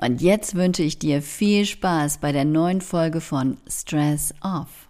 Und 0.00 0.20
jetzt 0.20 0.54
wünsche 0.54 0.82
ich 0.82 0.98
dir 0.98 1.22
viel 1.22 1.64
Spaß 1.64 2.18
bei 2.18 2.32
der 2.32 2.44
neuen 2.44 2.80
Folge 2.80 3.20
von 3.20 3.58
Stress 3.68 4.34
Off. 4.42 4.88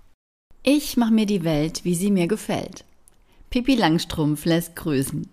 Ich 0.63 0.97
mache 0.97 1.13
mir 1.13 1.27
die 1.27 1.45
Welt, 1.45 1.85
wie 1.85 1.95
sie 1.95 2.11
mir 2.11 2.27
gefällt. 2.27 2.85
Pippi 3.51 3.75
Langstrumpf 3.75 4.45
lässt 4.45 4.77
grüßen. 4.77 5.29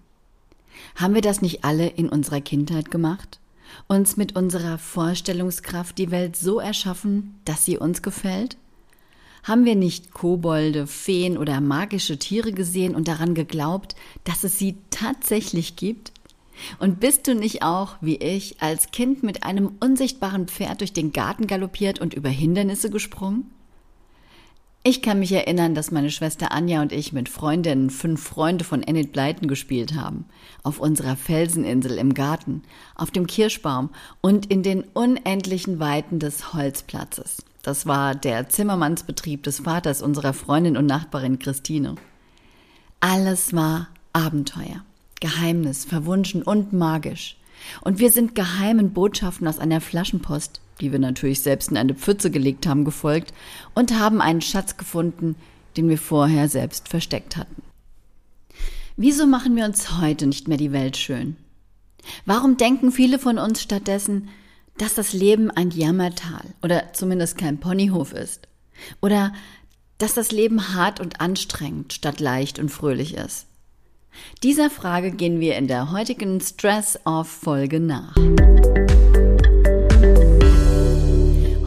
Haben 0.96 1.14
wir 1.14 1.22
das 1.22 1.42
nicht 1.42 1.64
alle 1.64 1.88
in 1.88 2.10
unserer 2.10 2.42
Kindheit 2.42 2.92
gemacht? 2.92 3.40
Uns 3.88 4.18
mit 4.18 4.36
unserer 4.36 4.78
Vorstellungskraft 4.78 5.98
die 5.98 6.12
Welt 6.12 6.36
so 6.36 6.60
erschaffen, 6.60 7.40
dass 7.46 7.66
sie 7.66 7.78
uns 7.78 8.02
gefällt? 8.02 8.58
Haben 9.44 9.66
wir 9.66 9.76
nicht 9.76 10.12
Kobolde, 10.12 10.88
Feen 10.88 11.38
oder 11.38 11.62
magische 11.62 12.18
Tiere 12.18 12.52
gesehen 12.52 12.96
und 12.96 13.08
daran 13.08 13.36
geglaubt, 13.36 13.96
dass 14.24 14.44
es 14.44 14.58
sie 14.58 14.76
tatsächlich 14.90 15.76
gibt? 15.76 16.12
Und 16.80 17.00
bist 17.00 17.28
du 17.28 17.36
nicht 17.36 17.64
auch, 17.64 17.96
wie 18.02 18.18
ich, 18.18 18.62
als 18.62 18.92
Kind 18.92 19.24
mit 19.24 19.44
einem 19.44 19.74
unsichtbaren 19.80 20.48
Pferd 20.48 20.82
durch 20.82 20.94
den 20.94 21.12
Garten 21.12 21.48
galoppiert 21.48 22.00
und 22.00 22.14
über 22.14 22.30
Hindernisse 22.30 22.90
gesprungen? 22.90 23.52
Ich 24.88 25.02
kann 25.02 25.18
mich 25.18 25.32
erinnern, 25.32 25.74
dass 25.74 25.90
meine 25.90 26.12
Schwester 26.12 26.52
Anja 26.52 26.80
und 26.80 26.92
ich 26.92 27.12
mit 27.12 27.28
Freundinnen 27.28 27.90
fünf 27.90 28.22
Freunde 28.22 28.64
von 28.64 28.84
Enid 28.84 29.14
Blyton 29.14 29.48
gespielt 29.48 29.96
haben. 29.96 30.26
Auf 30.62 30.80
unserer 30.80 31.16
Felseninsel 31.16 31.98
im 31.98 32.14
Garten, 32.14 32.62
auf 32.94 33.10
dem 33.10 33.26
Kirschbaum 33.26 33.90
und 34.22 34.46
in 34.46 34.62
den 34.62 34.84
unendlichen 34.84 35.80
Weiten 35.80 36.20
des 36.20 36.54
Holzplatzes. 36.54 37.38
Das 37.64 37.88
war 37.88 38.14
der 38.14 38.48
Zimmermannsbetrieb 38.48 39.42
des 39.42 39.62
Vaters 39.62 40.04
unserer 40.04 40.34
Freundin 40.34 40.78
und 40.78 40.86
Nachbarin 40.86 41.40
Christine. 41.40 41.96
Alles 43.00 43.56
war 43.56 43.88
Abenteuer. 44.14 44.86
Geheimnis, 45.26 45.86
verwunschen 45.86 46.44
und 46.44 46.72
magisch. 46.72 47.36
Und 47.82 47.98
wir 47.98 48.12
sind 48.12 48.36
geheimen 48.36 48.94
Botschaften 48.94 49.48
aus 49.48 49.58
einer 49.58 49.82
Flaschenpost, 49.82 50.62
die 50.80 50.92
wir 50.92 51.00
natürlich 51.00 51.42
selbst 51.42 51.72
in 51.72 51.78
eine 51.78 51.96
Pfütze 51.96 52.30
gelegt 52.30 52.68
haben, 52.68 52.86
gefolgt 52.86 53.34
und 53.74 54.00
haben 54.00 54.22
einen 54.22 54.42
Schatz 54.42 54.78
gefunden, 54.78 55.36
den 55.78 55.90
wir 55.90 55.98
vorher 55.98 56.48
selbst 56.48 56.90
versteckt 56.90 57.38
hatten. 57.38 57.64
Wieso 58.98 59.26
machen 59.26 59.56
wir 59.56 59.66
uns 59.66 60.00
heute 60.00 60.28
nicht 60.28 60.48
mehr 60.48 60.60
die 60.60 60.72
Welt 60.72 60.96
schön? 60.96 61.38
Warum 62.28 62.58
denken 62.58 62.92
viele 62.92 63.18
von 63.18 63.40
uns 63.40 63.64
stattdessen, 63.64 64.30
dass 64.78 64.94
das 64.94 65.12
Leben 65.12 65.50
ein 65.50 65.72
Jammertal 65.72 66.54
oder 66.62 66.94
zumindest 66.94 67.36
kein 67.36 67.60
Ponyhof 67.60 68.14
ist? 68.14 68.48
Oder 69.02 69.34
dass 69.98 70.14
das 70.14 70.32
Leben 70.32 70.76
hart 70.76 71.00
und 71.00 71.20
anstrengend 71.20 71.94
statt 71.94 72.20
leicht 72.20 72.60
und 72.60 72.70
fröhlich 72.70 73.16
ist? 73.16 73.48
Dieser 74.44 74.70
Frage 74.70 75.12
gehen 75.12 75.40
wir 75.40 75.56
in 75.56 75.68
der 75.68 75.92
heutigen 75.92 76.40
Stress-Off-Folge 76.40 77.80
nach. 77.80 78.16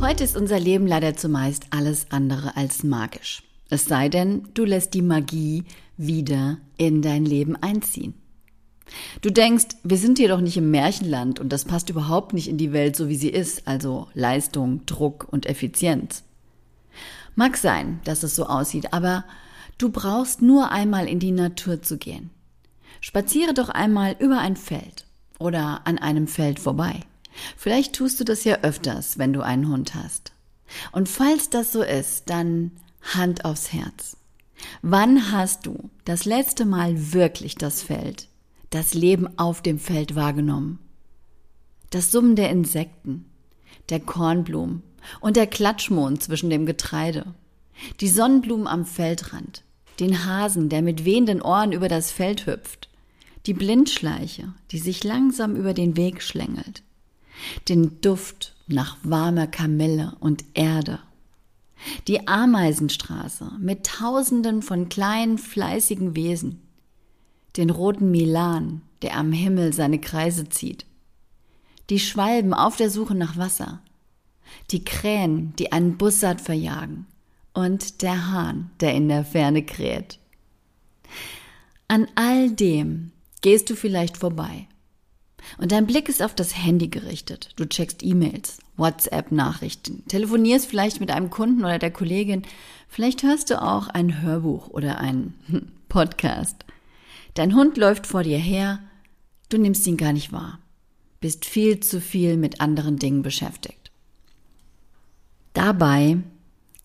Heute 0.00 0.24
ist 0.24 0.36
unser 0.36 0.58
Leben 0.58 0.86
leider 0.86 1.16
zumeist 1.16 1.66
alles 1.70 2.06
andere 2.10 2.56
als 2.56 2.82
magisch. 2.82 3.42
Es 3.68 3.84
sei 3.84 4.08
denn, 4.08 4.48
du 4.54 4.64
lässt 4.64 4.94
die 4.94 5.02
Magie 5.02 5.64
wieder 5.96 6.58
in 6.76 7.02
dein 7.02 7.24
Leben 7.24 7.56
einziehen. 7.56 8.14
Du 9.20 9.30
denkst, 9.30 9.76
wir 9.82 9.98
sind 9.98 10.18
hier 10.18 10.28
doch 10.28 10.40
nicht 10.40 10.56
im 10.56 10.70
Märchenland 10.70 11.40
und 11.40 11.52
das 11.52 11.64
passt 11.64 11.90
überhaupt 11.90 12.32
nicht 12.32 12.48
in 12.48 12.56
die 12.56 12.72
Welt 12.72 12.96
so 12.96 13.08
wie 13.08 13.16
sie 13.16 13.28
ist, 13.28 13.68
also 13.68 14.08
Leistung, 14.14 14.86
Druck 14.86 15.26
und 15.30 15.46
Effizienz. 15.46 16.24
Mag 17.34 17.56
sein, 17.56 18.00
dass 18.04 18.22
es 18.22 18.34
so 18.34 18.46
aussieht, 18.46 18.92
aber 18.92 19.24
du 19.76 19.90
brauchst 19.90 20.42
nur 20.42 20.72
einmal 20.72 21.06
in 21.06 21.18
die 21.18 21.32
Natur 21.32 21.82
zu 21.82 21.98
gehen. 21.98 22.30
Spaziere 23.08 23.54
doch 23.54 23.70
einmal 23.70 24.16
über 24.18 24.38
ein 24.38 24.54
Feld 24.54 25.06
oder 25.38 25.80
an 25.86 25.96
einem 25.96 26.26
Feld 26.26 26.60
vorbei. 26.60 27.00
Vielleicht 27.56 27.94
tust 27.94 28.20
du 28.20 28.24
das 28.24 28.44
ja 28.44 28.56
öfters, 28.60 29.16
wenn 29.16 29.32
du 29.32 29.40
einen 29.40 29.70
Hund 29.70 29.94
hast. 29.94 30.32
Und 30.92 31.08
falls 31.08 31.48
das 31.48 31.72
so 31.72 31.82
ist, 31.82 32.28
dann 32.28 32.70
Hand 33.00 33.46
aufs 33.46 33.72
Herz. 33.72 34.18
Wann 34.82 35.32
hast 35.32 35.64
du 35.64 35.88
das 36.04 36.26
letzte 36.26 36.66
Mal 36.66 37.14
wirklich 37.14 37.54
das 37.54 37.80
Feld, 37.80 38.28
das 38.68 38.92
Leben 38.92 39.38
auf 39.38 39.62
dem 39.62 39.78
Feld 39.78 40.14
wahrgenommen? 40.14 40.78
Das 41.88 42.12
Summen 42.12 42.36
der 42.36 42.50
Insekten, 42.50 43.24
der 43.88 44.00
Kornblumen 44.00 44.82
und 45.20 45.36
der 45.36 45.46
Klatschmond 45.46 46.22
zwischen 46.22 46.50
dem 46.50 46.66
Getreide, 46.66 47.24
die 48.00 48.08
Sonnenblumen 48.10 48.66
am 48.66 48.84
Feldrand, 48.84 49.64
den 49.98 50.26
Hasen, 50.26 50.68
der 50.68 50.82
mit 50.82 51.06
wehenden 51.06 51.40
Ohren 51.40 51.72
über 51.72 51.88
das 51.88 52.12
Feld 52.12 52.44
hüpft, 52.44 52.87
die 53.46 53.54
Blindschleiche, 53.54 54.52
die 54.70 54.78
sich 54.78 55.04
langsam 55.04 55.56
über 55.56 55.74
den 55.74 55.96
Weg 55.96 56.22
schlängelt, 56.22 56.82
den 57.68 58.00
Duft 58.00 58.56
nach 58.66 58.96
warmer 59.02 59.46
Kamille 59.46 60.16
und 60.20 60.44
Erde, 60.54 61.00
die 62.06 62.26
Ameisenstraße 62.26 63.52
mit 63.60 63.86
tausenden 63.86 64.62
von 64.62 64.88
kleinen 64.88 65.38
fleißigen 65.38 66.16
Wesen, 66.16 66.60
den 67.56 67.70
roten 67.70 68.10
Milan, 68.10 68.82
der 69.02 69.16
am 69.16 69.32
Himmel 69.32 69.72
seine 69.72 70.00
Kreise 70.00 70.48
zieht, 70.48 70.86
die 71.90 72.00
Schwalben 72.00 72.52
auf 72.52 72.76
der 72.76 72.90
Suche 72.90 73.14
nach 73.14 73.36
Wasser, 73.36 73.80
die 74.70 74.84
Krähen, 74.84 75.54
die 75.56 75.72
einen 75.72 75.96
Bussard 75.96 76.40
verjagen, 76.40 77.06
und 77.54 78.02
der 78.02 78.30
Hahn, 78.30 78.70
der 78.80 78.94
in 78.94 79.08
der 79.08 79.24
Ferne 79.24 79.64
kräht. 79.64 80.18
An 81.88 82.06
all 82.14 82.50
dem 82.50 83.10
gehst 83.40 83.70
du 83.70 83.76
vielleicht 83.76 84.16
vorbei. 84.16 84.66
Und 85.58 85.72
dein 85.72 85.86
Blick 85.86 86.08
ist 86.08 86.22
auf 86.22 86.34
das 86.34 86.56
Handy 86.56 86.88
gerichtet. 86.88 87.50
Du 87.56 87.66
checkst 87.66 88.02
E-Mails, 88.02 88.58
WhatsApp-Nachrichten, 88.76 90.04
telefonierst 90.08 90.66
vielleicht 90.66 91.00
mit 91.00 91.10
einem 91.10 91.30
Kunden 91.30 91.64
oder 91.64 91.78
der 91.78 91.90
Kollegin. 91.90 92.42
Vielleicht 92.88 93.22
hörst 93.22 93.50
du 93.50 93.62
auch 93.62 93.88
ein 93.88 94.22
Hörbuch 94.22 94.68
oder 94.68 94.98
einen 94.98 95.34
Podcast. 95.88 96.64
Dein 97.34 97.54
Hund 97.54 97.76
läuft 97.76 98.06
vor 98.06 98.22
dir 98.22 98.38
her, 98.38 98.80
du 99.48 99.58
nimmst 99.58 99.86
ihn 99.86 99.96
gar 99.96 100.12
nicht 100.12 100.32
wahr, 100.32 100.58
bist 101.20 101.44
viel 101.44 101.80
zu 101.80 102.00
viel 102.00 102.36
mit 102.36 102.60
anderen 102.60 102.96
Dingen 102.96 103.22
beschäftigt. 103.22 103.90
Dabei 105.52 106.18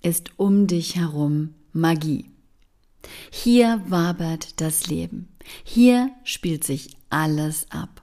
ist 0.01 0.31
um 0.37 0.67
dich 0.67 0.95
herum 0.95 1.53
Magie. 1.71 2.32
Hier 3.31 3.81
wabert 3.87 4.61
das 4.61 4.87
Leben. 4.87 5.27
Hier 5.63 6.11
spielt 6.23 6.63
sich 6.63 6.95
alles 7.09 7.67
ab. 7.69 8.01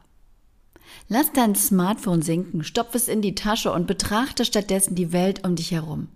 Lass 1.09 1.33
dein 1.33 1.55
Smartphone 1.55 2.23
sinken, 2.23 2.63
stopf 2.63 2.95
es 2.95 3.09
in 3.09 3.23
die 3.23 3.35
Tasche 3.35 3.73
und 3.73 3.87
betrachte 3.87 4.45
stattdessen 4.45 4.95
die 4.95 5.13
Welt 5.13 5.45
um 5.45 5.57
dich 5.57 5.73
herum. 5.73 6.09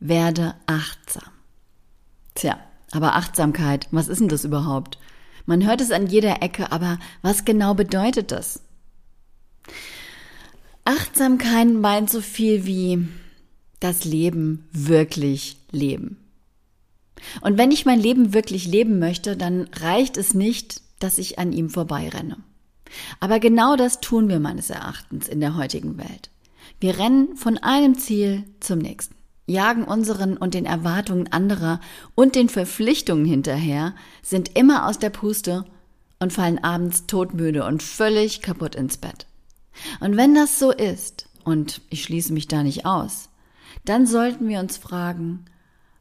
Werde 0.00 0.54
achtsam. 0.66 1.30
Tja, 2.34 2.58
aber 2.90 3.16
Achtsamkeit, 3.16 3.88
was 3.90 4.08
ist 4.08 4.20
denn 4.20 4.28
das 4.28 4.44
überhaupt? 4.44 4.98
Man 5.46 5.66
hört 5.66 5.80
es 5.80 5.90
an 5.90 6.06
jeder 6.06 6.42
Ecke, 6.42 6.70
aber 6.70 6.98
was 7.22 7.44
genau 7.44 7.74
bedeutet 7.74 8.30
das? 8.30 8.62
Achtsamkeit 10.84 11.72
meint 11.72 12.10
so 12.10 12.20
viel 12.20 12.66
wie 12.66 13.08
das 13.80 14.04
Leben 14.04 14.68
wirklich 14.72 15.56
leben. 15.70 16.21
Und 17.40 17.58
wenn 17.58 17.70
ich 17.70 17.86
mein 17.86 18.00
Leben 18.00 18.34
wirklich 18.34 18.66
leben 18.66 18.98
möchte, 18.98 19.36
dann 19.36 19.68
reicht 19.74 20.16
es 20.16 20.34
nicht, 20.34 20.82
dass 20.98 21.18
ich 21.18 21.38
an 21.38 21.52
ihm 21.52 21.70
vorbeirenne. 21.70 22.38
Aber 23.20 23.40
genau 23.40 23.76
das 23.76 24.00
tun 24.00 24.28
wir 24.28 24.40
meines 24.40 24.70
Erachtens 24.70 25.28
in 25.28 25.40
der 25.40 25.56
heutigen 25.56 25.98
Welt. 25.98 26.30
Wir 26.80 26.98
rennen 26.98 27.36
von 27.36 27.58
einem 27.58 27.98
Ziel 27.98 28.44
zum 28.60 28.78
nächsten. 28.78 29.14
jagen 29.46 29.84
unseren 29.84 30.36
und 30.36 30.54
den 30.54 30.66
Erwartungen 30.66 31.30
anderer 31.32 31.80
und 32.14 32.36
den 32.36 32.48
Verpflichtungen 32.48 33.24
hinterher, 33.24 33.94
sind 34.22 34.56
immer 34.56 34.86
aus 34.88 34.98
der 34.98 35.10
Puste 35.10 35.64
und 36.20 36.32
fallen 36.32 36.62
abends 36.62 37.06
todmüde 37.06 37.64
und 37.64 37.82
völlig 37.82 38.40
kaputt 38.40 38.76
ins 38.76 38.96
Bett. 38.96 39.26
Und 40.00 40.16
wenn 40.16 40.34
das 40.34 40.58
so 40.58 40.70
ist, 40.70 41.26
und 41.44 41.80
ich 41.90 42.04
schließe 42.04 42.32
mich 42.32 42.48
da 42.48 42.62
nicht 42.62 42.86
aus, 42.86 43.28
dann 43.84 44.06
sollten 44.06 44.48
wir 44.48 44.60
uns 44.60 44.76
fragen, 44.76 45.44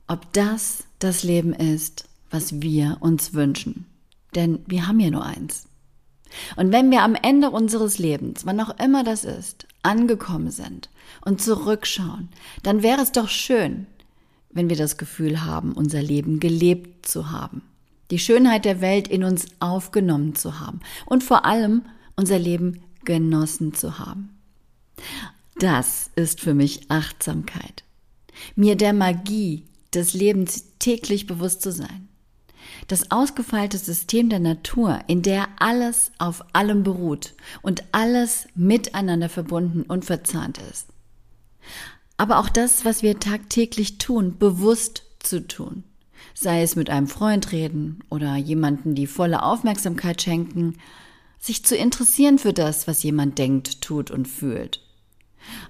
ob 0.08 0.32
das 0.34 0.84
das 1.04 1.24
Leben 1.24 1.54
ist, 1.54 2.06
was 2.30 2.62
wir 2.62 2.98
uns 3.00 3.34
wünschen. 3.34 3.86
Denn 4.36 4.60
wir 4.68 4.88
haben 4.88 5.00
ja 5.00 5.10
nur 5.10 5.26
eins. 5.26 5.68
Und 6.56 6.72
wenn 6.72 6.92
wir 6.92 7.04
am 7.04 7.16
Ende 7.16 7.50
unseres 7.50 8.00
Lebens, 8.00 8.46
wann 8.46 8.60
auch 8.62 8.80
immer 8.80 9.04
das 9.04 9.26
ist, 9.26 9.68
angekommen 9.84 10.52
sind 10.52 10.90
und 11.26 11.42
zurückschauen, 11.42 12.30
dann 12.64 12.84
wäre 12.84 13.02
es 13.02 13.12
doch 13.12 13.28
schön, 13.28 13.88
wenn 14.50 14.70
wir 14.70 14.78
das 14.78 14.98
Gefühl 14.98 15.44
haben, 15.44 15.74
unser 15.74 16.02
Leben 16.02 16.40
gelebt 16.40 17.06
zu 17.06 17.32
haben, 17.32 17.64
die 18.12 18.20
Schönheit 18.20 18.66
der 18.66 18.82
Welt 18.82 19.08
in 19.08 19.24
uns 19.24 19.48
aufgenommen 19.60 20.36
zu 20.36 20.60
haben 20.60 20.80
und 21.06 21.24
vor 21.24 21.46
allem 21.46 21.84
unser 22.16 22.40
Leben 22.40 22.82
genossen 23.04 23.74
zu 23.74 24.00
haben. 24.00 24.38
Das 25.56 26.12
ist 26.16 26.42
für 26.42 26.54
mich 26.54 26.90
Achtsamkeit. 26.90 27.84
Mir 28.56 28.76
der 28.76 28.94
Magie 28.94 29.66
des 29.94 30.14
Lebens 30.14 30.78
täglich 30.80 31.28
bewusst 31.28 31.62
zu 31.62 31.72
sein 31.72 32.08
das 32.88 33.12
ausgefeilte 33.12 33.78
System 33.78 34.30
der 34.30 34.40
Natur, 34.40 35.00
in 35.08 35.22
der 35.22 35.48
alles 35.60 36.12
auf 36.18 36.44
allem 36.54 36.84
beruht 36.84 37.34
und 37.62 37.84
alles 37.92 38.48
miteinander 38.56 39.30
verbunden 39.30 39.84
und 39.84 40.06
verzahnt 40.06 40.60
ist. 40.72 40.88
Aber 42.18 42.40
auch 42.40 42.50
das, 42.50 42.86
was 42.86 43.02
wir 43.02 43.20
tagtäglich 43.20 43.98
tun, 43.98 44.38
bewusst 44.38 45.04
zu 45.20 45.46
tun. 45.48 45.84
Sei 46.34 46.62
es 46.62 46.76
mit 46.76 46.90
einem 46.90 47.08
Freund 47.08 47.52
reden 47.52 48.04
oder 48.10 48.36
jemanden 48.36 48.96
die 48.96 49.08
volle 49.08 49.44
Aufmerksamkeit 49.44 50.22
schenken, 50.22 50.78
sich 51.40 51.66
zu 51.66 51.76
interessieren 51.76 52.38
für 52.38 52.54
das, 52.54 52.88
was 52.88 53.04
jemand 53.04 53.40
denkt, 53.40 53.82
tut 53.82 54.12
und 54.12 54.28
fühlt. 54.28 54.82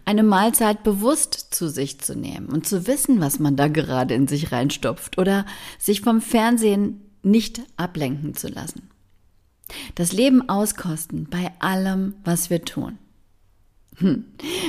Eine 0.05 0.23
Mahlzeit 0.23 0.83
bewusst 0.83 1.33
zu 1.51 1.69
sich 1.69 1.99
zu 1.99 2.15
nehmen 2.15 2.47
und 2.47 2.67
zu 2.67 2.87
wissen, 2.87 3.21
was 3.21 3.39
man 3.39 3.55
da 3.55 3.67
gerade 3.67 4.13
in 4.13 4.27
sich 4.27 4.51
reinstopft 4.51 5.17
oder 5.17 5.45
sich 5.77 6.01
vom 6.01 6.21
Fernsehen 6.21 7.01
nicht 7.23 7.61
ablenken 7.77 8.35
zu 8.35 8.47
lassen. 8.47 8.89
Das 9.95 10.11
Leben 10.11 10.49
auskosten 10.49 11.27
bei 11.29 11.51
allem, 11.59 12.15
was 12.23 12.49
wir 12.49 12.63
tun. 12.63 12.97
Hm. 13.97 14.25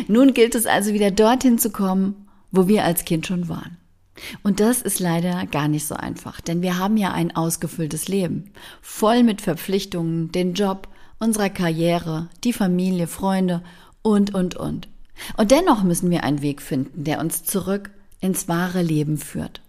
Nun 0.08 0.34
gilt 0.34 0.54
es 0.54 0.66
also 0.66 0.93
wieder 0.93 1.10
dorthin 1.10 1.58
zu 1.58 1.70
kommen, 1.70 2.28
wo 2.50 2.69
wir 2.69 2.84
als 2.84 3.04
Kind 3.04 3.26
schon 3.26 3.49
waren. 3.49 3.78
Und 4.43 4.60
das 4.60 4.82
ist 4.82 5.00
leider 5.00 5.46
gar 5.46 5.69
nicht 5.69 5.87
so 5.87 5.94
einfach, 5.94 6.40
denn 6.40 6.60
wir 6.60 6.78
haben 6.78 6.96
ja 6.96 7.12
ein 7.12 7.34
ausgefülltes 7.34 8.08
Leben, 8.08 8.52
voll 8.82 9.22
mit 9.22 9.40
Verpflichtungen, 9.40 10.31
den 10.31 10.52
Job, 10.52 10.88
unserer 11.19 11.49
Karriere, 11.49 12.28
die 12.44 12.52
Familie, 12.52 13.06
Freunde 13.06 13.62
und, 14.02 14.34
und, 14.34 14.56
und. 14.56 14.88
Und 15.37 15.51
dennoch 15.51 15.83
müssen 15.83 16.11
wir 16.11 16.25
einen 16.25 16.43
Weg 16.43 16.63
finden, 16.63 17.05
der 17.05 17.21
uns 17.21 17.45
zurück 17.45 17.91
ins 18.21 18.49
wahre 18.49 18.83
Leben 18.83 19.19
führt. 19.19 19.61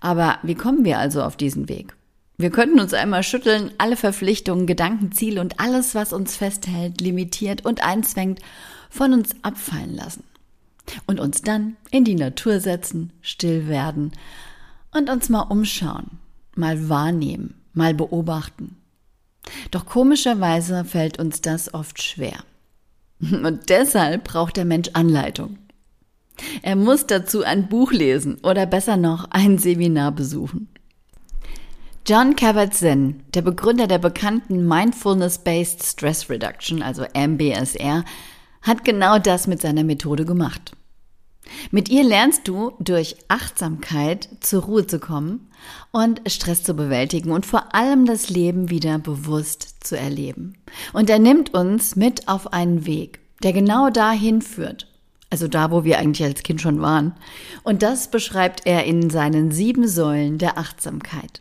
Aber 0.00 0.38
wie 0.42 0.54
kommen 0.54 0.84
wir 0.84 0.98
also 0.98 1.22
auf 1.22 1.36
diesen 1.36 1.68
Weg? 1.68 1.94
Wir 2.38 2.50
könnten 2.50 2.80
uns 2.80 2.94
einmal 2.94 3.22
schütteln, 3.22 3.70
alle 3.76 3.96
Verpflichtungen, 3.96 4.66
Gedanken, 4.66 5.12
Ziele 5.12 5.42
und 5.42 5.60
alles, 5.60 5.94
was 5.94 6.14
uns 6.14 6.36
festhält, 6.36 7.00
limitiert 7.00 7.66
und 7.66 7.84
einzwängt, 7.84 8.40
von 8.88 9.12
uns 9.12 9.36
abfallen 9.42 9.94
lassen. 9.94 10.24
Und 11.06 11.20
uns 11.20 11.42
dann 11.42 11.76
in 11.90 12.04
die 12.04 12.14
Natur 12.14 12.60
setzen, 12.60 13.12
still 13.20 13.68
werden 13.68 14.12
und 14.92 15.10
uns 15.10 15.28
mal 15.28 15.42
umschauen, 15.42 16.18
mal 16.56 16.88
wahrnehmen, 16.88 17.60
mal 17.74 17.94
beobachten. 17.94 18.76
Doch 19.70 19.86
komischerweise 19.86 20.84
fällt 20.84 21.18
uns 21.18 21.42
das 21.42 21.74
oft 21.74 22.02
schwer. 22.02 22.42
Und 23.44 23.68
deshalb 23.68 24.24
braucht 24.24 24.56
der 24.56 24.64
Mensch 24.64 24.90
Anleitung. 24.92 25.58
Er 26.62 26.76
muss 26.76 27.06
dazu 27.06 27.42
ein 27.44 27.68
Buch 27.68 27.92
lesen 27.92 28.38
oder 28.42 28.64
besser 28.66 28.96
noch 28.96 29.26
ein 29.30 29.58
Seminar 29.58 30.12
besuchen. 30.12 30.68
John 32.06 32.34
Kabat-Zinn, 32.34 33.22
der 33.34 33.42
Begründer 33.42 33.86
der 33.86 33.98
bekannten 33.98 34.66
Mindfulness-Based 34.66 35.82
Stress 35.84 36.30
Reduction, 36.30 36.82
also 36.82 37.04
MBSR, 37.14 38.04
hat 38.62 38.84
genau 38.84 39.18
das 39.18 39.46
mit 39.46 39.60
seiner 39.60 39.84
Methode 39.84 40.24
gemacht. 40.24 40.72
Mit 41.70 41.88
ihr 41.88 42.04
lernst 42.04 42.48
du 42.48 42.72
durch 42.78 43.16
Achtsamkeit 43.28 44.28
zur 44.40 44.64
Ruhe 44.64 44.86
zu 44.86 44.98
kommen 44.98 45.49
und 45.90 46.20
Stress 46.26 46.62
zu 46.62 46.74
bewältigen 46.74 47.32
und 47.32 47.46
vor 47.46 47.74
allem 47.74 48.06
das 48.06 48.30
Leben 48.30 48.70
wieder 48.70 48.98
bewusst 48.98 49.84
zu 49.84 49.96
erleben. 49.96 50.54
Und 50.92 51.10
er 51.10 51.18
nimmt 51.18 51.54
uns 51.54 51.96
mit 51.96 52.28
auf 52.28 52.52
einen 52.52 52.86
Weg, 52.86 53.20
der 53.42 53.52
genau 53.52 53.90
dahin 53.90 54.42
führt. 54.42 54.86
Also 55.30 55.46
da, 55.46 55.70
wo 55.70 55.84
wir 55.84 55.98
eigentlich 55.98 56.26
als 56.26 56.42
Kind 56.42 56.60
schon 56.60 56.80
waren. 56.80 57.14
Und 57.62 57.82
das 57.82 58.10
beschreibt 58.10 58.66
er 58.66 58.84
in 58.84 59.10
seinen 59.10 59.52
sieben 59.52 59.86
Säulen 59.86 60.38
der 60.38 60.58
Achtsamkeit. 60.58 61.40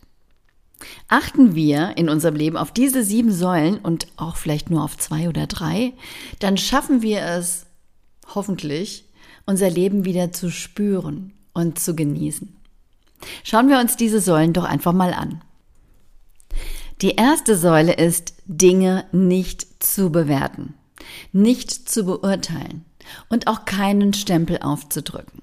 Achten 1.07 1.55
wir 1.55 1.97
in 1.97 2.07
unserem 2.07 2.35
Leben 2.35 2.55
auf 2.55 2.71
diese 2.71 3.03
sieben 3.03 3.31
Säulen 3.31 3.79
und 3.79 4.07
auch 4.15 4.37
vielleicht 4.37 4.69
nur 4.69 4.83
auf 4.83 4.97
zwei 4.97 5.27
oder 5.27 5.47
drei, 5.47 5.93
dann 6.39 6.57
schaffen 6.57 7.01
wir 7.01 7.21
es 7.21 7.65
hoffentlich 8.33 9.05
unser 9.45 9.69
Leben 9.69 10.05
wieder 10.05 10.31
zu 10.31 10.51
spüren 10.51 11.33
und 11.53 11.79
zu 11.79 11.95
genießen. 11.95 12.58
Schauen 13.43 13.69
wir 13.69 13.79
uns 13.79 13.95
diese 13.95 14.21
Säulen 14.21 14.53
doch 14.53 14.63
einfach 14.63 14.93
mal 14.93 15.13
an. 15.13 15.41
Die 17.01 17.11
erste 17.11 17.57
Säule 17.57 17.93
ist, 17.93 18.33
Dinge 18.45 19.05
nicht 19.11 19.83
zu 19.83 20.11
bewerten, 20.11 20.73
nicht 21.31 21.89
zu 21.89 22.03
beurteilen 22.03 22.83
und 23.29 23.47
auch 23.47 23.65
keinen 23.65 24.13
Stempel 24.13 24.59
aufzudrücken. 24.59 25.41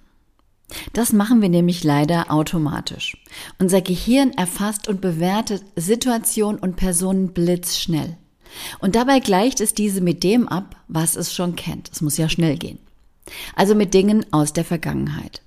Das 0.93 1.13
machen 1.13 1.41
wir 1.41 1.49
nämlich 1.49 1.85
leider 1.85 2.31
automatisch. 2.31 3.17
Unser 3.59 3.81
Gehirn 3.81 4.33
erfasst 4.33 4.89
und 4.89 5.01
bewertet 5.01 5.63
Situation 5.77 6.59
und 6.59 6.77
Personen 6.77 7.33
blitzschnell. 7.33 8.17
Und 8.79 8.97
dabei 8.97 9.21
gleicht 9.21 9.61
es 9.61 9.75
diese 9.75 10.01
mit 10.01 10.23
dem 10.25 10.49
ab, 10.49 10.77
was 10.89 11.17
es 11.17 11.33
schon 11.33 11.57
kennt. 11.57 11.91
Es 11.93 12.01
muss 12.01 12.17
ja 12.17 12.29
schnell 12.29 12.57
gehen. 12.57 12.79
Also 13.55 13.75
mit 13.75 13.95
Dingen 13.95 14.27
aus 14.33 14.53
der 14.53 14.65
Vergangenheit. 14.65 15.43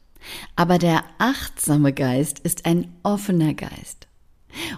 Aber 0.55 0.77
der 0.77 1.03
achtsame 1.17 1.93
Geist 1.93 2.39
ist 2.39 2.65
ein 2.65 2.93
offener 3.03 3.53
Geist. 3.53 4.07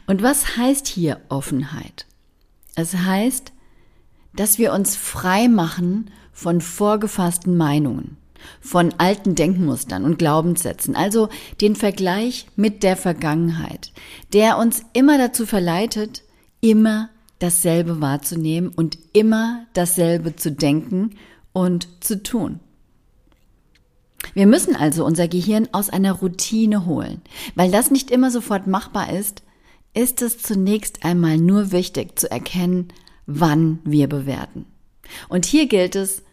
Und 0.07 0.21
was 0.21 0.57
heißt 0.57 0.87
hier 0.87 1.21
Offenheit? 1.29 2.05
Es 2.75 2.95
heißt, 2.95 3.51
dass 4.33 4.57
wir 4.57 4.73
uns 4.73 4.95
frei 4.95 5.47
machen 5.47 6.11
von 6.31 6.61
vorgefassten 6.61 7.57
Meinungen, 7.57 8.17
von 8.59 8.93
alten 8.97 9.35
Denkmustern 9.35 10.03
und 10.03 10.17
Glaubenssätzen, 10.17 10.95
also 10.95 11.29
den 11.59 11.75
Vergleich 11.75 12.47
mit 12.55 12.83
der 12.83 12.97
Vergangenheit, 12.97 13.91
der 14.33 14.57
uns 14.57 14.83
immer 14.93 15.17
dazu 15.17 15.45
verleitet, 15.45 16.23
immer 16.61 17.09
dasselbe 17.39 18.01
wahrzunehmen 18.01 18.69
und 18.69 18.97
immer 19.13 19.65
dasselbe 19.73 20.35
zu 20.35 20.51
denken 20.51 21.11
und 21.53 21.87
zu 22.03 22.21
tun. 22.23 22.59
Wir 24.33 24.47
müssen 24.47 24.75
also 24.75 25.05
unser 25.05 25.27
Gehirn 25.27 25.67
aus 25.71 25.89
einer 25.89 26.13
Routine 26.13 26.85
holen. 26.85 27.21
Weil 27.55 27.71
das 27.71 27.91
nicht 27.91 28.11
immer 28.11 28.31
sofort 28.31 28.67
machbar 28.67 29.11
ist, 29.13 29.43
ist 29.93 30.21
es 30.21 30.37
zunächst 30.37 31.03
einmal 31.03 31.37
nur 31.37 31.71
wichtig 31.71 32.17
zu 32.17 32.31
erkennen, 32.31 32.93
wann 33.25 33.79
wir 33.83 34.07
bewerten. 34.07 34.65
Und 35.27 35.45
hier 35.45 35.67
gilt 35.67 35.95
es, 35.95 36.23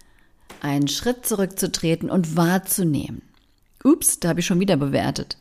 einen 0.61 0.89
Schritt 0.89 1.27
zurückzutreten 1.27 2.11
und 2.11 2.37
wahrzunehmen. 2.37 3.23
Ups, 3.85 4.21
da 4.21 4.31
habe 4.31 4.41
ich 4.41 4.47
schon 4.47 4.61
wieder 4.61 4.77
bewertet. 4.77 5.39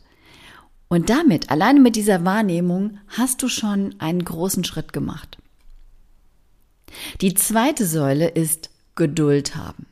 Und 0.88 1.10
damit, 1.10 1.50
alleine 1.50 1.80
mit 1.80 1.96
dieser 1.96 2.24
Wahrnehmung, 2.24 2.98
hast 3.08 3.42
du 3.42 3.48
schon 3.48 3.94
einen 3.98 4.24
großen 4.24 4.64
Schritt 4.64 4.92
gemacht. 4.92 5.38
Die 7.20 7.34
zweite 7.34 7.86
Säule 7.86 8.28
ist 8.28 8.70
Geduld 8.94 9.54
haben. 9.54 9.86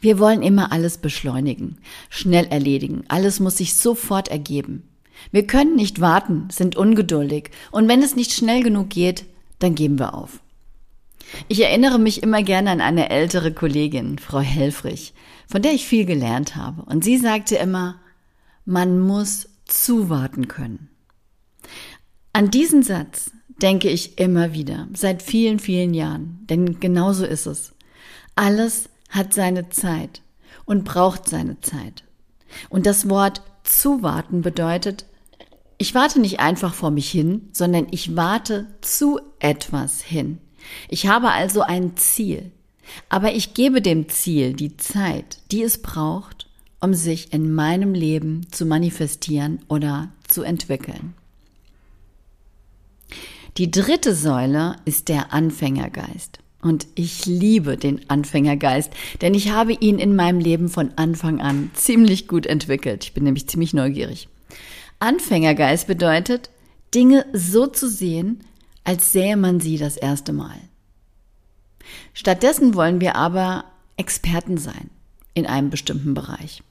Wir 0.00 0.18
wollen 0.18 0.42
immer 0.42 0.72
alles 0.72 0.98
beschleunigen, 0.98 1.78
schnell 2.08 2.46
erledigen, 2.46 3.04
alles 3.08 3.40
muss 3.40 3.58
sich 3.58 3.74
sofort 3.74 4.28
ergeben. 4.28 4.88
Wir 5.30 5.46
können 5.46 5.76
nicht 5.76 6.00
warten, 6.00 6.48
sind 6.50 6.76
ungeduldig 6.76 7.50
und 7.70 7.88
wenn 7.88 8.02
es 8.02 8.16
nicht 8.16 8.32
schnell 8.32 8.62
genug 8.62 8.90
geht, 8.90 9.24
dann 9.58 9.74
geben 9.74 9.98
wir 9.98 10.14
auf. 10.14 10.40
Ich 11.48 11.62
erinnere 11.62 11.98
mich 11.98 12.22
immer 12.22 12.42
gerne 12.42 12.70
an 12.70 12.80
eine 12.80 13.10
ältere 13.10 13.52
Kollegin, 13.52 14.18
Frau 14.18 14.40
Helfrich, 14.40 15.12
von 15.46 15.62
der 15.62 15.72
ich 15.72 15.86
viel 15.86 16.04
gelernt 16.04 16.56
habe. 16.56 16.82
Und 16.82 17.04
sie 17.04 17.18
sagte 17.18 17.56
immer, 17.56 18.00
man 18.64 19.00
muss 19.00 19.48
zuwarten 19.64 20.48
können. 20.48 20.88
An 22.32 22.50
diesen 22.50 22.82
Satz 22.82 23.30
denke 23.62 23.88
ich 23.88 24.18
immer 24.18 24.52
wieder, 24.52 24.88
seit 24.92 25.22
vielen, 25.22 25.58
vielen 25.58 25.94
Jahren, 25.94 26.44
denn 26.48 26.80
genauso 26.80 27.24
ist 27.24 27.46
es. 27.46 27.72
Alles 28.34 28.88
hat 29.08 29.34
seine 29.34 29.68
Zeit 29.70 30.22
und 30.64 30.84
braucht 30.84 31.28
seine 31.28 31.60
Zeit. 31.60 32.04
Und 32.68 32.86
das 32.86 33.08
Wort 33.08 33.42
zuwarten 33.62 34.42
bedeutet, 34.42 35.06
ich 35.78 35.94
warte 35.94 36.20
nicht 36.20 36.40
einfach 36.40 36.74
vor 36.74 36.90
mich 36.90 37.10
hin, 37.10 37.48
sondern 37.52 37.86
ich 37.90 38.16
warte 38.16 38.66
zu 38.80 39.20
etwas 39.38 40.00
hin. 40.00 40.38
Ich 40.88 41.06
habe 41.06 41.30
also 41.30 41.60
ein 41.62 41.96
Ziel. 41.96 42.50
Aber 43.08 43.32
ich 43.32 43.54
gebe 43.54 43.82
dem 43.82 44.08
Ziel 44.08 44.52
die 44.52 44.76
Zeit, 44.76 45.38
die 45.50 45.62
es 45.62 45.82
braucht, 45.82 46.48
um 46.80 46.94
sich 46.94 47.32
in 47.32 47.52
meinem 47.52 47.94
Leben 47.94 48.46
zu 48.52 48.64
manifestieren 48.64 49.60
oder 49.68 50.08
zu 50.28 50.42
entwickeln. 50.42 51.14
Die 53.56 53.70
dritte 53.70 54.14
Säule 54.14 54.76
ist 54.84 55.08
der 55.08 55.32
Anfängergeist. 55.32 56.38
Und 56.66 56.88
ich 56.96 57.26
liebe 57.26 57.76
den 57.76 58.10
Anfängergeist, 58.10 58.90
denn 59.20 59.34
ich 59.34 59.52
habe 59.52 59.72
ihn 59.72 60.00
in 60.00 60.16
meinem 60.16 60.40
Leben 60.40 60.68
von 60.68 60.90
Anfang 60.96 61.40
an 61.40 61.70
ziemlich 61.74 62.26
gut 62.26 62.44
entwickelt. 62.44 63.04
Ich 63.04 63.14
bin 63.14 63.22
nämlich 63.22 63.46
ziemlich 63.46 63.72
neugierig. 63.72 64.28
Anfängergeist 64.98 65.86
bedeutet, 65.86 66.50
Dinge 66.92 67.24
so 67.32 67.68
zu 67.68 67.88
sehen, 67.88 68.40
als 68.82 69.12
sähe 69.12 69.36
man 69.36 69.60
sie 69.60 69.78
das 69.78 69.96
erste 69.96 70.32
Mal. 70.32 70.56
Stattdessen 72.14 72.74
wollen 72.74 73.00
wir 73.00 73.14
aber 73.14 73.66
Experten 73.96 74.58
sein 74.58 74.90
in 75.34 75.46
einem 75.46 75.70
bestimmten 75.70 76.14
Bereich. 76.14 76.64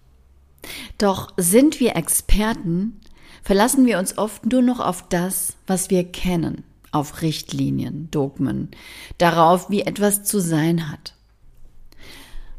Doch 0.98 1.32
sind 1.38 1.80
wir 1.80 1.96
Experten, 1.96 3.00
verlassen 3.44 3.86
wir 3.86 3.98
uns 3.98 4.18
oft 4.18 4.46
nur 4.46 4.62
noch 4.62 4.82
auf 4.82 5.08
das, 5.08 5.56
was 5.68 5.90
wir 5.90 6.04
kennen, 6.04 6.66
auf 6.96 7.22
Richtlinien, 7.22 8.10
Dogmen, 8.12 8.70
darauf, 9.18 9.70
wie 9.70 9.82
etwas 9.82 10.24
zu 10.24 10.40
sein 10.40 10.92
hat. 10.92 11.14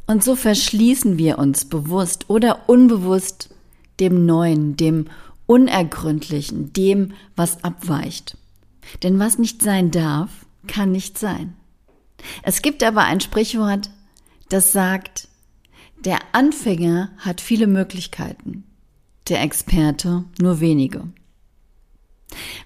Und 0.06 0.22
so 0.22 0.36
verschließen 0.36 1.18
wir 1.18 1.38
uns 1.38 1.64
bewusst 1.64 2.30
oder 2.30 2.68
unbewusst 2.68 3.50
dem 3.98 4.26
Neuen, 4.26 4.76
dem 4.76 5.06
Unergründlichen, 5.46 6.72
dem, 6.72 7.12
was 7.34 7.64
abweicht. 7.64 8.36
Denn 9.02 9.18
was 9.18 9.38
nicht 9.38 9.62
sein 9.62 9.90
darf, 9.90 10.46
kann 10.66 10.92
nicht 10.92 11.18
sein. 11.18 11.54
Es 12.42 12.62
gibt 12.62 12.82
aber 12.82 13.04
ein 13.04 13.20
Sprichwort, 13.20 13.90
das 14.48 14.72
sagt, 14.72 15.28
der 16.04 16.18
Anfänger 16.32 17.10
hat 17.18 17.40
viele 17.40 17.66
Möglichkeiten, 17.66 18.64
der 19.28 19.42
Experte 19.42 20.24
nur 20.38 20.60
wenige. 20.60 21.08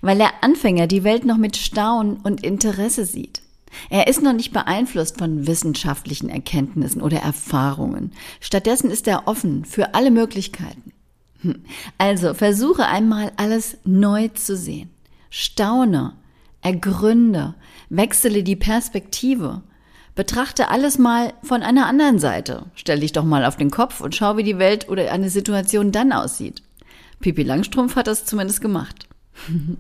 Weil 0.00 0.18
der 0.18 0.42
Anfänger 0.42 0.86
die 0.86 1.04
Welt 1.04 1.24
noch 1.24 1.36
mit 1.36 1.56
Staunen 1.56 2.16
und 2.18 2.42
Interesse 2.42 3.04
sieht. 3.04 3.42
Er 3.88 4.08
ist 4.08 4.22
noch 4.22 4.32
nicht 4.32 4.52
beeinflusst 4.52 5.18
von 5.18 5.46
wissenschaftlichen 5.46 6.28
Erkenntnissen 6.28 7.02
oder 7.02 7.18
Erfahrungen. 7.18 8.12
Stattdessen 8.40 8.90
ist 8.90 9.06
er 9.06 9.28
offen 9.28 9.64
für 9.64 9.94
alle 9.94 10.10
Möglichkeiten. 10.10 10.92
Hm. 11.42 11.62
Also 11.98 12.34
versuche 12.34 12.86
einmal 12.86 13.32
alles 13.36 13.78
neu 13.84 14.28
zu 14.28 14.56
sehen. 14.56 14.90
Staune, 15.30 16.14
ergründe, 16.60 17.54
wechsle 17.88 18.42
die 18.42 18.56
Perspektive. 18.56 19.62
Betrachte 20.14 20.68
alles 20.68 20.98
mal 20.98 21.32
von 21.42 21.62
einer 21.62 21.86
anderen 21.86 22.18
Seite. 22.18 22.66
Stell 22.74 23.00
dich 23.00 23.12
doch 23.12 23.24
mal 23.24 23.44
auf 23.44 23.56
den 23.56 23.70
Kopf 23.70 24.00
und 24.00 24.14
schau, 24.14 24.36
wie 24.36 24.42
die 24.42 24.58
Welt 24.58 24.88
oder 24.88 25.10
eine 25.12 25.30
Situation 25.30 25.92
dann 25.92 26.12
aussieht. 26.12 26.62
Pipi 27.20 27.42
Langstrumpf 27.42 27.96
hat 27.96 28.06
das 28.06 28.24
zumindest 28.24 28.60
gemacht. 28.60 29.09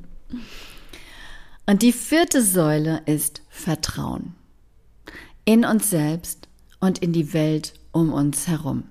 und 1.66 1.82
die 1.82 1.92
vierte 1.92 2.42
Säule 2.42 3.02
ist 3.06 3.42
Vertrauen. 3.48 4.34
In 5.44 5.64
uns 5.64 5.90
selbst 5.90 6.48
und 6.80 6.98
in 6.98 7.12
die 7.12 7.32
Welt 7.32 7.74
um 7.92 8.12
uns 8.12 8.48
herum. 8.48 8.84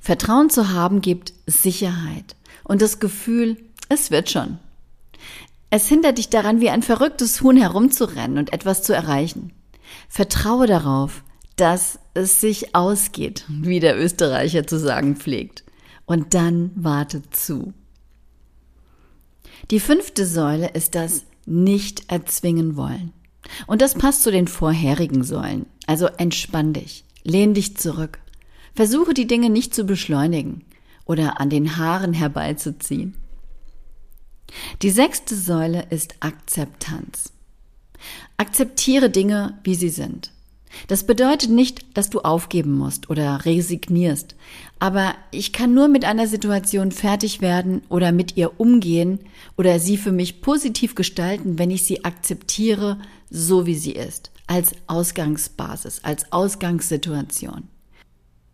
Vertrauen 0.00 0.50
zu 0.50 0.70
haben 0.70 1.00
gibt 1.00 1.32
Sicherheit 1.46 2.36
und 2.62 2.82
das 2.82 3.00
Gefühl, 3.00 3.56
es 3.88 4.10
wird 4.10 4.30
schon. 4.30 4.58
Es 5.70 5.88
hindert 5.88 6.18
dich 6.18 6.30
daran, 6.30 6.60
wie 6.60 6.70
ein 6.70 6.82
verrücktes 6.82 7.40
Huhn 7.40 7.56
herumzurennen 7.56 8.38
und 8.38 8.52
etwas 8.52 8.82
zu 8.82 8.92
erreichen. 8.92 9.52
Vertraue 10.08 10.66
darauf, 10.66 11.24
dass 11.56 11.98
es 12.14 12.40
sich 12.40 12.74
ausgeht, 12.74 13.44
wie 13.48 13.80
der 13.80 13.98
Österreicher 13.98 14.66
zu 14.66 14.78
sagen 14.78 15.16
pflegt. 15.16 15.64
Und 16.06 16.34
dann 16.34 16.70
warte 16.74 17.22
zu. 17.30 17.72
Die 19.70 19.80
fünfte 19.80 20.26
Säule 20.26 20.70
ist 20.70 20.94
das 20.94 21.24
Nicht 21.46 22.10
erzwingen 22.10 22.76
wollen. 22.76 23.12
Und 23.66 23.82
das 23.82 23.94
passt 23.94 24.22
zu 24.22 24.30
den 24.30 24.48
vorherigen 24.48 25.24
Säulen. 25.24 25.66
Also 25.86 26.06
entspann 26.06 26.72
dich, 26.72 27.04
lehn 27.22 27.54
dich 27.54 27.76
zurück. 27.76 28.18
Versuche 28.74 29.14
die 29.14 29.26
Dinge 29.26 29.50
nicht 29.50 29.74
zu 29.74 29.84
beschleunigen 29.84 30.64
oder 31.04 31.40
an 31.40 31.50
den 31.50 31.76
Haaren 31.76 32.12
herbeizuziehen. 32.12 33.14
Die 34.82 34.90
sechste 34.90 35.34
Säule 35.34 35.86
ist 35.90 36.14
Akzeptanz. 36.20 37.32
Akzeptiere 38.36 39.10
Dinge, 39.10 39.58
wie 39.64 39.74
sie 39.74 39.88
sind. 39.88 40.33
Das 40.88 41.04
bedeutet 41.06 41.50
nicht, 41.50 41.96
dass 41.96 42.10
du 42.10 42.20
aufgeben 42.20 42.72
musst 42.72 43.10
oder 43.10 43.44
resignierst, 43.44 44.34
aber 44.78 45.14
ich 45.30 45.52
kann 45.52 45.74
nur 45.74 45.88
mit 45.88 46.04
einer 46.04 46.26
Situation 46.26 46.92
fertig 46.92 47.40
werden 47.40 47.82
oder 47.88 48.12
mit 48.12 48.36
ihr 48.36 48.58
umgehen 48.60 49.20
oder 49.56 49.78
sie 49.78 49.96
für 49.96 50.12
mich 50.12 50.40
positiv 50.40 50.94
gestalten, 50.94 51.58
wenn 51.58 51.70
ich 51.70 51.84
sie 51.84 52.04
akzeptiere, 52.04 52.98
so 53.30 53.66
wie 53.66 53.76
sie 53.76 53.92
ist, 53.92 54.30
als 54.46 54.72
Ausgangsbasis, 54.86 56.00
als 56.02 56.32
Ausgangssituation. 56.32 57.68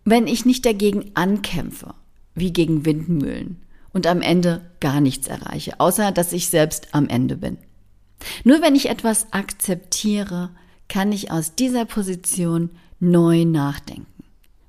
Wenn 0.04 0.26
ich 0.26 0.46
nicht 0.46 0.64
dagegen 0.64 1.10
ankämpfe, 1.14 1.94
wie 2.34 2.52
gegen 2.52 2.84
Windmühlen, 2.84 3.62
und 3.92 4.06
am 4.06 4.22
Ende 4.22 4.62
gar 4.80 5.00
nichts 5.00 5.26
erreiche, 5.26 5.80
außer 5.80 6.12
dass 6.12 6.32
ich 6.32 6.48
selbst 6.48 6.88
am 6.92 7.08
Ende 7.08 7.36
bin. 7.36 7.58
Nur 8.44 8.62
wenn 8.62 8.74
ich 8.74 8.88
etwas 8.88 9.32
akzeptiere, 9.32 10.50
kann 10.90 11.12
ich 11.12 11.30
aus 11.30 11.54
dieser 11.54 11.87
Position 11.87 12.68
neu 12.99 13.47
nachdenken. 13.47 14.25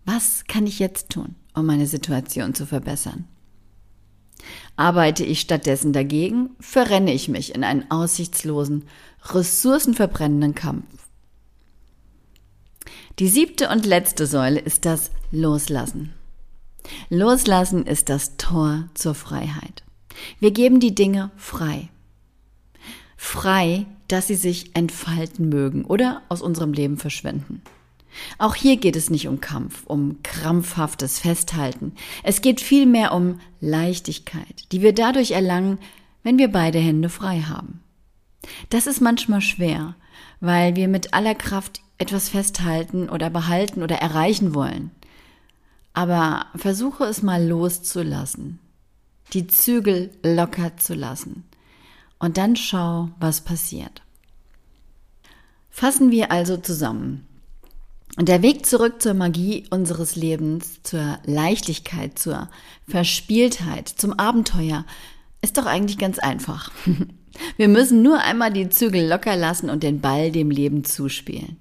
Was 0.06 0.46
kann 0.48 0.68
ich 0.68 0.80
jetzt 0.80 1.10
tun, 1.10 1.36
um 1.54 1.66
meine 1.66 1.88
Situation 1.88 2.54
zu 2.54 2.66
verbessern? 2.66 3.28
Arbeite 4.76 5.26
ich 5.26 5.42
stattdessen 5.42 5.94
dagegen, 5.94 6.52
verrenne 6.60 7.12
ich 7.12 7.28
mich 7.28 7.56
in 7.56 7.64
einen 7.64 7.90
aussichtslosen, 7.90 8.86
ressourcenverbrennenden 9.26 10.56
Kampf. 10.56 10.86
Die 13.20 13.28
siebte 13.28 13.70
und 13.70 13.86
letzte 13.86 14.28
Säule 14.28 14.60
ist 14.60 14.86
das 14.86 15.12
Loslassen. 15.32 16.14
Loslassen 17.10 17.86
ist 17.86 18.10
das 18.10 18.38
Tor 18.38 18.90
zur 18.94 19.16
Freiheit. 19.16 19.84
Wir 20.40 20.52
geben 20.52 20.80
die 20.80 20.96
Dinge 20.96 21.32
frei. 21.36 21.90
Frei, 23.18 23.86
dass 24.12 24.28
sie 24.28 24.36
sich 24.36 24.76
entfalten 24.76 25.50
mögen 25.50 25.86
oder 25.86 26.22
aus 26.28 26.42
unserem 26.42 26.74
Leben 26.74 26.98
verschwinden. 26.98 27.62
Auch 28.38 28.56
hier 28.56 28.76
geht 28.76 28.98
es 28.98 29.10
nicht 29.10 29.30
um 29.30 29.40
Kampf, 29.40 29.84
um 29.86 30.22
krampfhaftes 30.22 31.20
Festhalten. 31.20 31.94
Es 32.24 32.42
geht 32.42 32.60
vielmehr 32.60 33.14
um 33.14 33.40
Leichtigkeit, 33.62 34.72
die 34.74 34.82
wir 34.82 34.94
dadurch 34.94 35.32
erlangen, 35.32 35.80
wenn 36.24 36.38
wir 36.38 36.50
beide 36.50 36.80
Hände 36.80 37.08
frei 37.08 37.42
haben. 37.42 37.82
Das 38.70 38.86
ist 38.86 39.00
manchmal 39.00 39.42
schwer, 39.42 39.96
weil 40.42 40.76
wir 40.76 40.90
mit 40.90 41.14
aller 41.14 41.36
Kraft 41.36 41.82
etwas 41.98 42.30
festhalten 42.30 43.08
oder 43.08 43.30
behalten 43.30 43.82
oder 43.82 43.96
erreichen 43.96 44.54
wollen. 44.54 44.92
Aber 45.94 46.48
versuche 46.56 47.06
es 47.06 47.22
mal 47.22 47.46
loszulassen, 47.46 48.60
die 49.34 49.48
Zügel 49.48 50.12
locker 50.24 50.76
zu 50.78 50.96
lassen 50.96 51.46
und 52.22 52.38
dann 52.38 52.56
schau, 52.56 53.10
was 53.20 53.42
passiert. 53.42 54.04
Fassen 55.70 56.12
wir 56.12 56.32
also 56.32 56.56
zusammen. 56.56 57.28
Der 58.18 58.42
Weg 58.44 58.66
zurück 58.66 59.02
zur 59.02 59.16
Magie 59.16 59.66
unseres 59.72 60.16
Lebens, 60.16 60.84
zur 60.84 61.18
Leichtigkeit, 61.26 62.20
zur 62.20 62.50
Verspieltheit, 62.88 63.88
zum 63.90 64.14
Abenteuer 64.20 64.86
ist 65.42 65.58
doch 65.58 65.66
eigentlich 65.66 65.98
ganz 65.98 66.20
einfach. 66.20 66.72
Wir 67.58 67.70
müssen 67.70 68.04
nur 68.04 68.20
einmal 68.20 68.52
die 68.52 68.70
Zügel 68.70 69.08
locker 69.08 69.38
lassen 69.38 69.70
und 69.70 69.82
den 69.82 70.02
Ball 70.02 70.32
dem 70.32 70.52
Leben 70.52 70.84
zuspielen. 70.84 71.58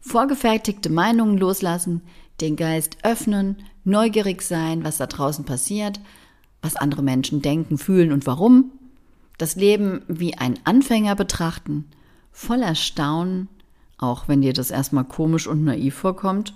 Vorgefertigte 0.00 0.88
Meinungen 0.88 1.36
loslassen, 1.36 2.02
den 2.40 2.56
Geist 2.56 2.98
öffnen, 3.02 3.56
neugierig 3.84 4.40
sein, 4.40 4.84
was 4.84 4.96
da 4.96 5.06
draußen 5.06 5.44
passiert, 5.44 6.00
was 6.62 6.76
andere 6.76 7.02
Menschen 7.02 7.42
denken, 7.42 7.76
fühlen 7.76 8.12
und 8.12 8.26
warum, 8.26 8.72
das 9.40 9.56
Leben 9.56 10.02
wie 10.06 10.36
ein 10.36 10.58
Anfänger 10.64 11.16
betrachten, 11.16 11.86
voller 12.30 12.74
Staunen, 12.74 13.48
auch 13.96 14.28
wenn 14.28 14.42
dir 14.42 14.52
das 14.52 14.70
erstmal 14.70 15.04
komisch 15.04 15.46
und 15.46 15.64
naiv 15.64 15.94
vorkommt, 15.94 16.54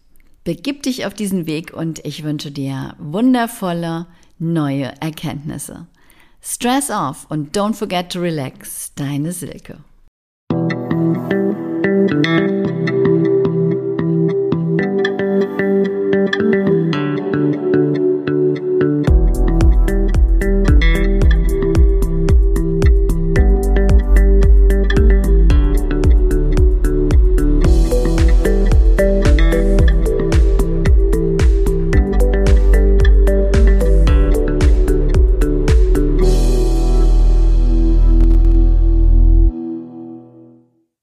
Begib 0.46 0.84
dich 0.84 1.06
auf 1.06 1.14
diesen 1.14 1.46
Weg 1.46 1.74
und 1.74 2.00
ich 2.06 2.24
wünsche 2.24 2.52
dir 2.52 2.96
wundervolle 3.00 4.08
neue 4.40 4.94
Erkenntnisse. 5.02 5.88
Stress 6.42 6.90
off 6.90 7.26
und 7.30 7.58
don't 7.58 7.74
forget 7.74 8.14
to 8.14 8.22
relax. 8.22 8.94
Deine 8.96 9.34
Silke. 9.34 9.80